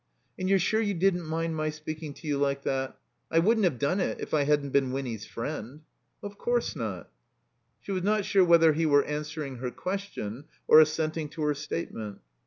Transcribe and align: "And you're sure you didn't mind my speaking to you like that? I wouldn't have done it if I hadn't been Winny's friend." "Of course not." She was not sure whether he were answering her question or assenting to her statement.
"And 0.39 0.49
you're 0.49 0.57
sure 0.57 0.81
you 0.81 0.95
didn't 0.95 1.27
mind 1.27 1.55
my 1.55 1.69
speaking 1.69 2.15
to 2.15 2.27
you 2.27 2.39
like 2.39 2.63
that? 2.63 2.97
I 3.29 3.37
wouldn't 3.37 3.65
have 3.65 3.77
done 3.77 3.99
it 3.99 4.19
if 4.19 4.33
I 4.33 4.45
hadn't 4.45 4.71
been 4.71 4.91
Winny's 4.91 5.27
friend." 5.27 5.81
"Of 6.23 6.39
course 6.39 6.75
not." 6.75 7.11
She 7.81 7.91
was 7.91 8.01
not 8.01 8.25
sure 8.25 8.43
whether 8.43 8.73
he 8.73 8.87
were 8.87 9.03
answering 9.03 9.57
her 9.57 9.69
question 9.69 10.45
or 10.67 10.79
assenting 10.79 11.29
to 11.29 11.43
her 11.43 11.53
statement. 11.53 12.21